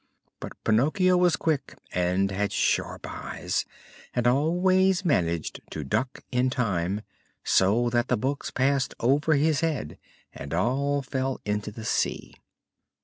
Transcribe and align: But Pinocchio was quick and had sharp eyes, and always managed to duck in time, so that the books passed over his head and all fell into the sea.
But 0.39 0.53
Pinocchio 0.63 1.15
was 1.15 1.35
quick 1.35 1.77
and 1.93 2.31
had 2.31 2.51
sharp 2.51 3.05
eyes, 3.07 3.65
and 4.15 4.25
always 4.25 5.05
managed 5.05 5.61
to 5.69 5.83
duck 5.83 6.23
in 6.31 6.49
time, 6.49 7.01
so 7.43 7.87
that 7.91 8.07
the 8.07 8.17
books 8.17 8.49
passed 8.49 8.95
over 8.99 9.35
his 9.35 9.59
head 9.59 9.99
and 10.33 10.55
all 10.55 11.03
fell 11.03 11.39
into 11.45 11.69
the 11.69 11.85
sea. 11.85 12.33